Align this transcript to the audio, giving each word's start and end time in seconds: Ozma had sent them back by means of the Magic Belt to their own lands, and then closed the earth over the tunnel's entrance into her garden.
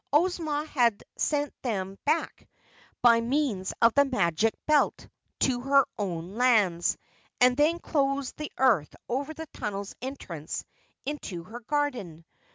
Ozma 0.11 0.65
had 0.65 1.03
sent 1.15 1.53
them 1.61 1.95
back 2.05 2.49
by 3.03 3.21
means 3.21 3.71
of 3.83 3.93
the 3.93 4.03
Magic 4.03 4.55
Belt 4.65 5.07
to 5.41 5.61
their 5.61 5.85
own 5.99 6.33
lands, 6.37 6.97
and 7.39 7.55
then 7.55 7.77
closed 7.77 8.35
the 8.35 8.51
earth 8.57 8.95
over 9.07 9.31
the 9.35 9.45
tunnel's 9.53 9.93
entrance 10.01 10.65
into 11.05 11.43
her 11.43 11.59
garden. 11.59 12.25